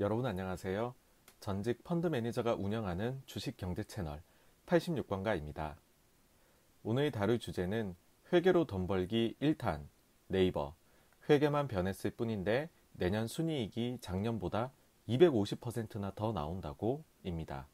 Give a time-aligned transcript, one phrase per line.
[0.00, 0.94] 여러분 안녕하세요.
[1.40, 4.22] 전직 펀드 매니저가 운영하는 주식 경제 채널
[4.64, 5.74] 86번가입니다.
[6.82, 7.94] 오늘 다룰 주제는
[8.32, 9.82] 회계로 돈 벌기 1탄
[10.26, 10.74] 네이버
[11.28, 14.70] 회계만 변했을 뿐인데 내년 순이익이 작년보다
[15.06, 17.66] 250%나 더 나온다고 입니다.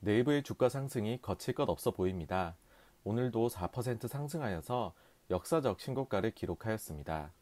[0.00, 2.56] 네이버의 주가 상승이 거칠 것 없어 보입니다.
[3.04, 4.92] 오늘도 4% 상승하여서
[5.30, 7.32] 역사적 신고가를 기록하였습니다.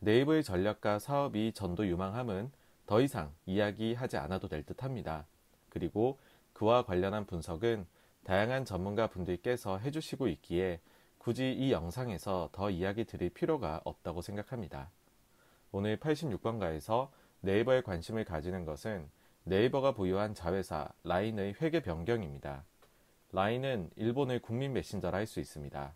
[0.00, 2.52] 네이버의 전략과 사업이 전도 유망함은
[2.86, 5.26] 더 이상 이야기하지 않아도 될 듯합니다.
[5.68, 6.18] 그리고
[6.52, 7.86] 그와 관련한 분석은
[8.24, 10.80] 다양한 전문가 분들께서 해주시고 있기에
[11.18, 14.90] 굳이 이 영상에서 더 이야기 드릴 필요가 없다고 생각합니다.
[15.72, 17.10] 오늘 86번가에서
[17.40, 19.10] 네이버에 관심을 가지는 것은
[19.44, 22.64] 네이버가 보유한 자회사 라인의 회계 변경입니다.
[23.32, 25.94] 라인은 일본의 국민 메신저라 할 수 있습니다.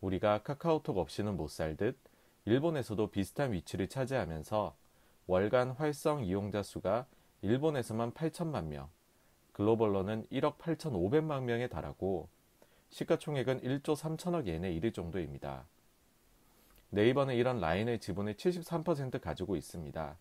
[0.00, 1.98] 우리가 카카오톡 없이는 못 살듯
[2.44, 4.76] 일본에서도 비슷한 위치를 차지하면서
[5.26, 7.06] 월간 활성 이용자 수가
[7.42, 8.88] 일본에서만 8천만 명,
[9.52, 12.28] 글로벌로는 1억 8천5백만 명에 달하고
[12.90, 15.66] 시가총액은 1조 3천억 엔에 이를 정도입니다.
[16.90, 20.16] 네이버는 이런 라인의 지분을 73% 가지고 있습니다.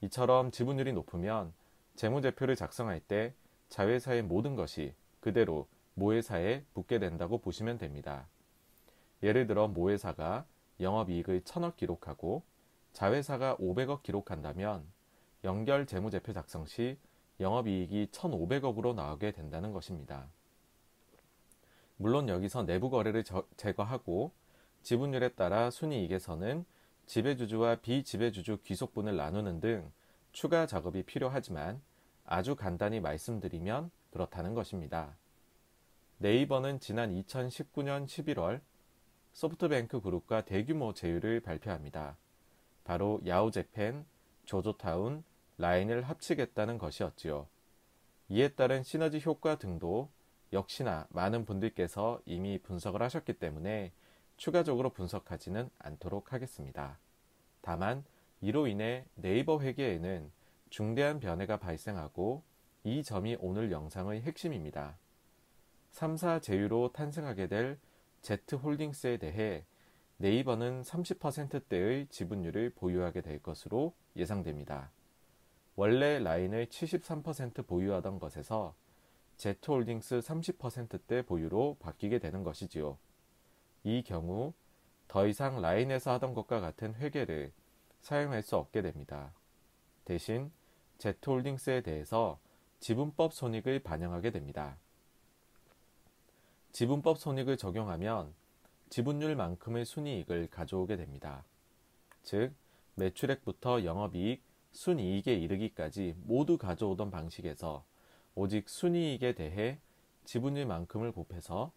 [0.00, 1.52] 이처럼 지분율이 높으면
[1.96, 3.34] 재무제표를 작성할 때
[3.68, 8.26] 자회사의 모든 것이 그대로 모회사에 붙게 된다고 보시면 됩니다.
[9.24, 10.44] 예를 들어 모회사가
[10.80, 12.42] 영업이익을 1000억 기록하고
[12.92, 14.86] 자회사가 500억 기록한다면
[15.44, 16.98] 연결 재무제표 작성 시
[17.40, 20.28] 영업이익이 1,500억으로 나오게 된다는 것입니다.
[21.96, 23.24] 물론 여기서 내부 거래를
[23.56, 24.32] 제거하고
[24.82, 26.66] 지분율에 따라 순이익에서는
[27.06, 29.90] 지배주주와 비지배주주 귀속분을 나누는 등
[30.32, 31.80] 추가 작업이 필요하지만
[32.26, 35.16] 아주 간단히 말씀드리면 그렇다는 것입니다.
[36.18, 38.60] 네이버는 지난 2019년 11월
[39.34, 42.16] 소프트뱅크 그룹과 대규모 제휴를 발표합니다.
[42.84, 44.06] 바로 야오제펜,
[44.44, 45.24] 조조타운,
[45.58, 47.48] 라인을 합치겠다는 것이었지요.
[48.28, 50.08] 이에 따른 시너지 효과 등도
[50.52, 53.92] 역시나 많은 분들께서 이미 분석을 하셨기 때문에
[54.36, 56.98] 추가적으로 분석하지는 않도록 하겠습니다.
[57.60, 58.04] 다만
[58.40, 60.30] 이로 인해 네이버 회계에는
[60.70, 62.42] 중대한 변화가 발생하고
[62.84, 64.96] 이 점이 오늘 영상의 핵심입니다.
[65.92, 67.78] 3사 제휴로 탄생하게 될
[68.24, 69.66] Z홀딩스에 대해
[70.16, 74.90] 네이버는 30%대의 지분율을 보유하게 될 것으로 예상됩니다.
[75.76, 78.74] 원래 라인을 73% 보유하던 것에서
[79.36, 82.96] Z홀딩스 30%대 보유로 바뀌게 되는 것이지요.
[83.82, 84.54] 이 경우
[85.06, 87.52] 더 이상 라인에서 하던 것과 같은 회계를
[88.00, 89.34] 사용할 수 없게 됩니다.
[90.06, 90.50] 대신
[90.98, 92.38] Z홀딩스에 대해서
[92.80, 94.78] 지분법 손익을 반영하게 됩니다.
[96.74, 98.34] 지분법 손익을 적용하면
[98.90, 101.44] 지분율만큼의 순이익을 가져오게 됩니다.
[102.24, 102.52] 즉,
[102.96, 104.42] 매출액부터 영업이익,
[104.72, 107.84] 순이익에 이르기까지 모두 가져오던 방식에서
[108.34, 109.78] 오직 순이익에 대해
[110.24, 111.70] 지분율만큼을 곱해서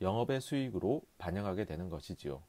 [0.00, 2.42] 영업의 수익으로 반영하게 되는 것이지요.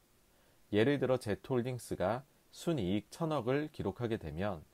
[0.72, 4.64] 예를 들어 제트홀딩스가 순이익 1000억을 기록하게 되면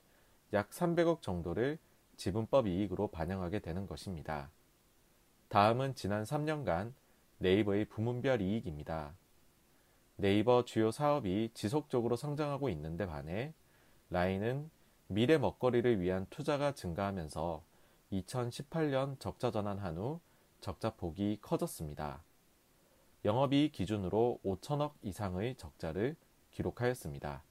[0.53, 1.79] 약 300억 정도를
[2.15, 4.49] 지분법 이익으로 반영하게 되는 것입니다.
[5.53, 6.93] 다음은 지난 3년간
[7.37, 9.13] 네이버의 부문별 이익입니다.
[10.15, 13.53] 네이버 주요 사업이 지속적으로 성장하고 있는데 반해
[14.09, 14.71] 라인은
[15.05, 17.63] 미래 먹거리를 위한 투자가 증가하면서
[18.13, 20.21] 2018년 적자 전환한 후
[20.59, 22.23] 적자 폭이 커졌습니다.
[23.23, 26.15] 영업이익 기준으로 5천억 이상의 적자를
[26.49, 27.43] 기록하였습니다.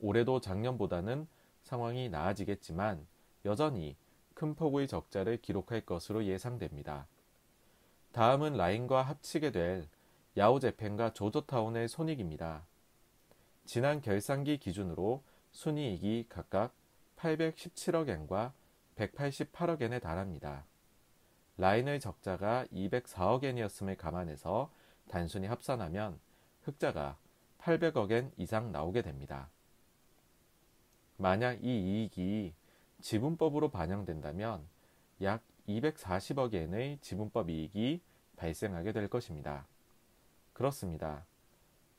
[0.00, 1.28] 올해도 작년보다는
[1.64, 3.06] 상황이 나아지겠지만
[3.44, 3.94] 여전히
[4.34, 7.06] 큰 폭의 적자를 기록할 것으로 예상됩니다.
[8.12, 9.88] 다음은 라인과 합치게 될
[10.36, 12.66] 야오제펜과 조조타운의 손익입니다.
[13.64, 16.74] 지난 결산기 기준으로 순이익이 각각
[17.16, 18.52] 817억 엔과
[18.96, 20.64] 188억 엔에 달합니다.
[21.56, 24.70] 라인의 적자가 204억 엔이었음을 감안해서
[25.08, 26.18] 단순히 합산하면
[26.62, 27.16] 흑자가
[27.58, 29.48] 800억 엔 이상 나오게 됩니다.
[31.16, 32.52] 만약 이 이익이
[33.04, 34.66] 지분법으로 반영된다면
[35.20, 38.00] 약 240억 엔의 지분법 이익이
[38.36, 39.66] 발생하게 될 것입니다.
[40.54, 41.26] 그렇습니다.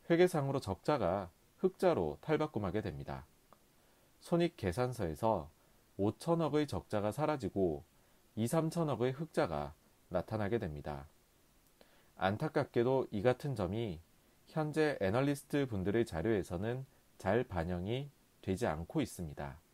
[0.10, 1.30] 회계상으로 적자가
[1.60, 3.28] 흑자로 탈바꿈하게 됩니다.
[4.20, 5.48] 손익 계산서에서
[6.00, 7.84] 5천억의 적자가 사라지고
[8.36, 9.76] 2, 3천억의 흑자가
[10.10, 11.08] 나타나게 됩니다.
[12.18, 14.00] 안타깝게도 이 같은 점이
[14.48, 16.84] 현재 애널리스트 분들의 자료에서는
[17.20, 18.10] 잘 반영이
[18.42, 19.65] 되지 않고 있습니다.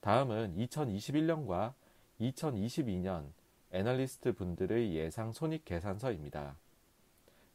[0.00, 1.74] 다음은 2021년과
[2.20, 3.26] 2022년
[3.72, 6.56] 애널리스트 분들의 예상 손익 계산서입니다.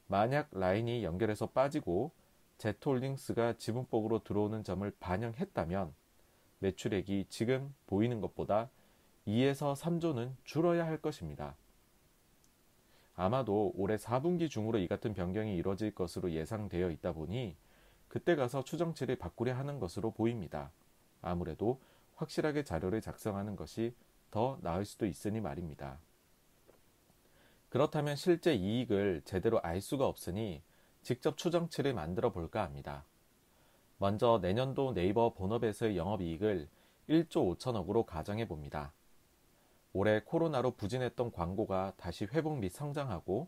[0.07, 2.11] 만약 라인이 연결해서 빠지고
[2.57, 5.93] 제트홀딩스가 지분법으로 들어오는 점을 반영했다면
[6.59, 8.69] 매출액이 지금 보이는 것보다
[9.27, 11.55] 2에서 3조는 줄어야 할 것입니다.
[13.15, 17.55] 아마도 올해 4분기 중으로 이 같은 변경이 이뤄질 것으로 예상되어 있다 보니
[18.07, 20.71] 그때 가서 추정치를 바꾸려 하는 것으로 보입니다.
[21.21, 21.79] 아무래도
[22.15, 23.93] 확실하게 자료를 작성하는 것이
[24.31, 25.99] 더 나을 수도 있으니 말입니다.
[27.69, 30.61] 그렇다면 실제 이익을 제대로 알 수가 없으니
[31.01, 33.05] 직접 추정치를 만들어 볼까 합니다.
[33.97, 36.67] 먼저 내년도 네이버 본업에서의 영업이익을
[37.09, 38.93] 1조 5천억으로 가정해 봅니다.
[39.93, 43.47] 올해 코로나로 부진했던 광고가 다시 회복 및 성장하고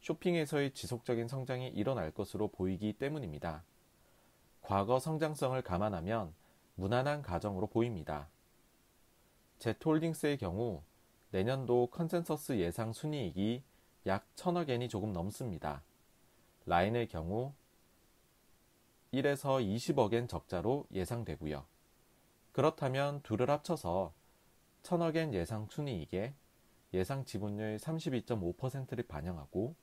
[0.00, 3.64] 쇼핑에서의 지속적인 성장이 일어날 것으로 보이기 때문입니다.
[4.60, 6.34] 과거 성장성을 감안하면
[6.76, 8.28] 무난한 가정으로 보입니다.
[9.58, 10.82] 제트홀딩스의 경우
[11.30, 13.62] 내년도 컨센서스 예상 순이익이
[14.06, 15.82] 약 천억 엔이 조금 넘습니다.
[16.66, 17.52] 라인의 경우
[19.12, 21.64] 1에서 20억 엔 적자로 예상되고요.
[22.52, 24.12] 그렇다면 둘을 합쳐서
[24.82, 26.34] 천억 엔 예상 순이익에
[26.92, 29.74] 예상 지분율 32.5%를 반영하고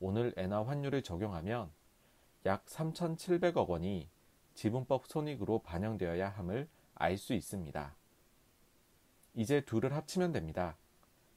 [0.00, 1.70] 오늘 엔화 환율을 적용하면
[2.46, 4.08] 약 3,700억 원이
[4.60, 7.96] 지분법 손익으로 반영되어야 함을 알 수 있습니다.
[9.32, 10.76] 이제 둘을 합치면 됩니다.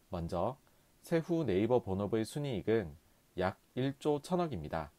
[0.10, 0.58] 먼저
[1.04, 2.94] 세후 네이버 본업의 순이익은
[3.38, 4.90] 약 1조 1000억입니다.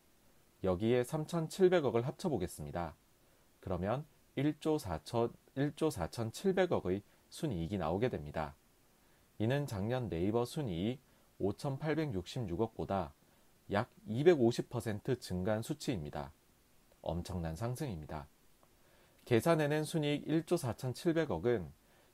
[0.63, 2.97] 여기에 3,700억을 합쳐보겠습니다.
[3.61, 4.07] 그러면
[4.39, 8.55] 1조 4천, 1조 4,700억의 순이익이 나오게 됩니다.
[9.39, 10.99] 이는 작년 네이버 순이익
[11.43, 13.11] 5,866억보다
[13.73, 16.33] 약 250% 증가한 수치입니다.
[17.05, 18.27] 엄청난 상승입니다.
[19.25, 21.69] 계산해낸 순이익 1조 4,700억은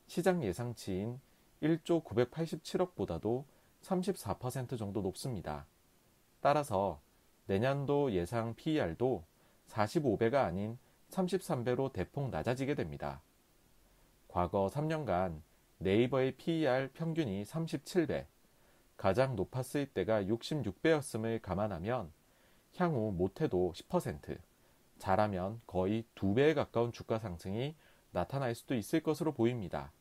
[0.06, 1.20] 시장 예상치인
[1.62, 3.44] 1조 987억보다도
[3.82, 5.66] 34% 정도 높습니다.
[6.40, 7.00] 따라서
[7.46, 9.24] 내년도 예상 PER도
[9.68, 10.78] 45배가 아닌
[11.10, 13.22] 33배로 대폭 낮아지게 됩니다.
[14.28, 15.40] 과거 3년간
[15.78, 18.26] 네이버의 PER 평균이 37배,
[18.96, 22.12] 가장 높았을 때가 66배였음을 감안하면
[22.76, 24.38] 향후 못해도 10%,
[25.00, 27.74] 잘하면 거의 2배에 가까운 주가 상승이
[28.12, 29.92] 나타날 수도 있을 것으로 보입니다.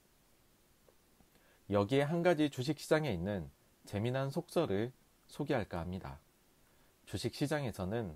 [1.71, 3.49] 여기에 한 가지 주식시장에 있는
[3.85, 4.91] 재미난 속설을
[5.27, 6.19] 소개할까 합니다.
[7.05, 8.15] 주식시장에서는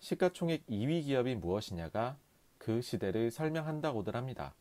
[0.00, 2.16] 시가총액 2위 기업이 무엇이냐가
[2.58, 4.54] 그 시대를 설명한다고들 합니다.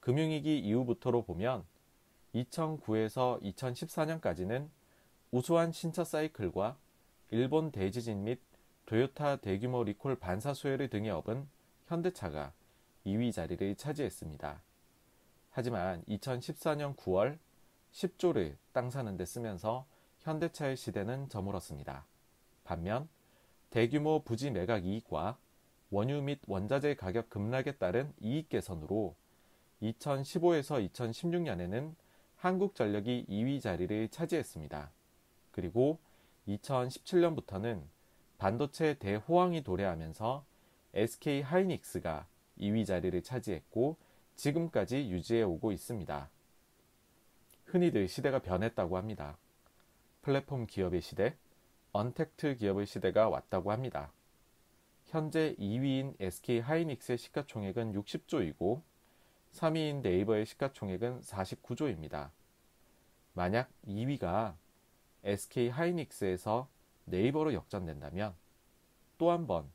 [0.00, 1.64] 금융위기 이후부터로 보면
[2.34, 4.68] 2009에서 2014년까지는
[5.30, 6.76] 우수한 신차 사이클과
[7.30, 8.40] 일본 대지진 및
[8.86, 11.48] 도요타 대규모 리콜 반사 수혜를 등에 업은
[11.86, 12.52] 현대차가
[13.06, 14.62] 2위 자리를 차지했습니다.
[15.50, 17.38] 하지만 2014년 9월
[17.92, 19.86] 10조를 땅 사는 데 쓰면서
[20.20, 22.06] 현대차의 시대는 저물었습니다.
[22.64, 23.08] 반면
[23.70, 25.38] 대규모 부지 매각 이익과
[25.90, 29.14] 원유 및 원자재 가격 급락에 따른 이익 개선으로
[29.82, 31.94] 2015에서 2016년에는
[32.36, 34.90] 한국전력이 2위 자리를 차지했습니다.
[35.52, 35.98] 그리고
[36.48, 37.82] 2017년부터는
[38.38, 40.44] 반도체 대호황이 도래하면서
[40.94, 42.26] SK 하이닉스가
[42.58, 43.96] 2위 자리를 차지했고
[44.36, 46.30] 지금까지 유지해 오고 있습니다.
[47.66, 49.36] 흔히들 시대가 변했다고 합니다.
[50.22, 51.36] 플랫폼 기업의 시대,
[51.92, 54.12] 언택트 기업의 시대가 왔다고 합니다.
[55.06, 58.82] 현재 2위인 SK 하이닉스의 시가총액은 60조이고
[59.52, 62.30] 3위인 네이버의 시가총액은 49조입니다.
[63.32, 64.56] 만약 2위가
[65.24, 66.68] SK 하이닉스에서
[67.06, 68.34] 네이버로 역전된다면
[69.18, 69.70] 또 한 번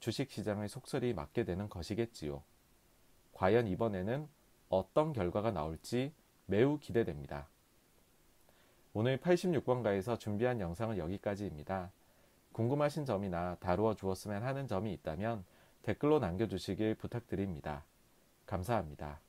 [0.00, 2.42] 주식시장의 속설이 맞게 되는 것이겠지요.
[3.34, 4.28] 과연 이번에는
[4.68, 6.12] 어떤 결과가 나올지
[6.46, 7.48] 매우 기대됩니다.
[8.92, 11.92] 오늘 86번가에서 준비한 영상은 여기까지입니다.
[12.52, 15.44] 궁금하신 점이나 다루어 주었으면 하는 점이 있다면
[15.82, 17.84] 댓글로 남겨주시길 부탁드립니다.
[18.46, 19.20] 감사합니다.